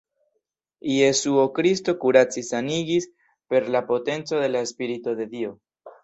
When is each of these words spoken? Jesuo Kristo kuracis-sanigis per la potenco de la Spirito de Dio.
Jesuo 0.91 1.41
Kristo 1.57 1.93
kuracis-sanigis 2.05 3.07
per 3.53 3.67
la 3.75 3.81
potenco 3.91 4.39
de 4.45 4.49
la 4.55 4.63
Spirito 4.71 5.15
de 5.21 5.29
Dio. 5.35 5.53